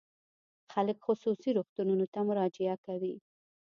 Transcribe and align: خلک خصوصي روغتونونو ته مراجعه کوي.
خلک 0.71 0.97
خصوصي 1.05 1.49
روغتونونو 1.57 2.05
ته 2.13 2.19
مراجعه 2.29 2.75
کوي. 2.85 3.15